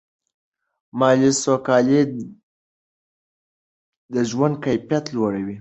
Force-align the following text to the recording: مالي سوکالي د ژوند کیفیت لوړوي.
مالي 0.99 1.31
سوکالي 1.43 2.01
د 4.13 4.15
ژوند 4.29 4.55
کیفیت 4.65 5.05
لوړوي. 5.15 5.49